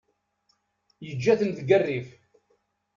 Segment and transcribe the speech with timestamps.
[1.05, 2.09] Yeǧǧa-ten deg rrif.